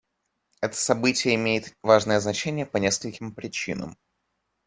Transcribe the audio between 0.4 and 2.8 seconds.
Это событие имеет важное значение по